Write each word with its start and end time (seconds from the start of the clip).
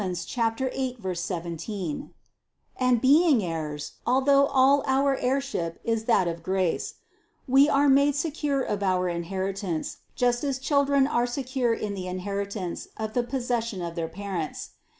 8, 0.03 0.17
17) 1.13 2.13
and 2.77 3.01
being 3.01 3.43
heirs 3.45 3.91
(although 4.03 4.47
all 4.47 4.83
our 4.87 5.15
heirship 5.17 5.79
is 5.83 6.05
that 6.05 6.27
of 6.27 6.41
grace) 6.41 6.95
we 7.47 7.69
are 7.69 7.87
made 7.87 8.15
secure 8.15 8.63
of 8.63 8.81
our 8.81 9.07
inheritance, 9.07 9.97
just 10.15 10.43
as 10.43 10.57
children 10.57 11.05
are 11.05 11.27
secure 11.27 11.75
in 11.75 11.93
the 11.93 12.07
inheritance 12.07 12.87
of 12.97 13.13
the 13.13 13.21
possession 13.21 13.79
of 13.83 13.93
their 13.93 14.09
parents. 14.09 14.71